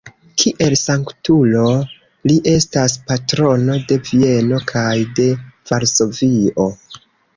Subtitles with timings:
[0.43, 1.65] Kiel sanktulo
[2.31, 5.29] li estas patrono de Vieno kaj de
[5.73, 6.67] Varsovio.